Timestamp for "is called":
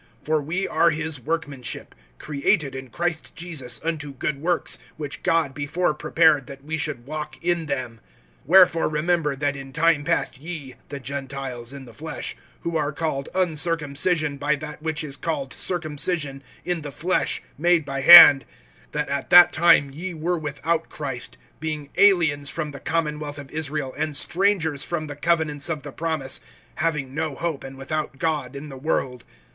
15.03-15.53